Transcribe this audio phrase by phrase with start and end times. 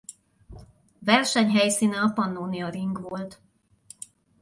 [1.01, 3.41] Verseny helyszíne a Pannónia-Ring volt.